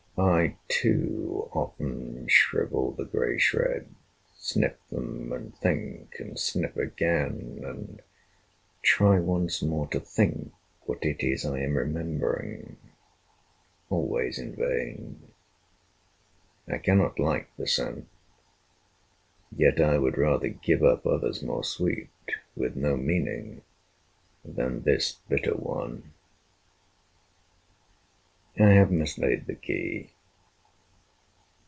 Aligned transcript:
I, 0.17 0.55
too, 0.67 1.49
often 1.51 2.27
shrivel 2.27 2.91
the 2.91 3.05
grey 3.05 3.39
shreds, 3.39 3.89
Sniff 4.37 4.75
them 4.89 5.31
and 5.33 5.55
think 5.57 6.17
and 6.19 6.37
sniff 6.37 6.77
again 6.77 7.61
and 7.63 8.03
try 8.83 9.19
Once 9.19 9.63
more 9.63 9.87
to 9.87 9.99
think 9.99 10.51
what 10.81 11.03
it 11.03 11.23
is 11.23 11.43
I 11.43 11.61
am 11.61 11.75
remembering, 11.75 12.77
Always 13.89 14.37
in 14.37 14.55
vain. 14.55 15.31
I 16.67 16.77
cannot 16.77 17.17
like 17.17 17.49
the 17.57 17.65
scent, 17.65 18.07
Yet 19.51 19.79
I 19.81 19.97
would 19.97 20.19
rather 20.19 20.49
give 20.49 20.83
up 20.83 21.07
others 21.07 21.41
more 21.41 21.63
sweet, 21.63 22.09
With 22.55 22.75
no 22.75 22.95
meaning, 22.95 23.63
than 24.45 24.83
this 24.83 25.17
bitter 25.29 25.55
one. 25.55 26.13
I 28.59 28.65
have 28.73 28.91
mislaid 28.91 29.45
the 29.47 29.55
key. 29.55 30.09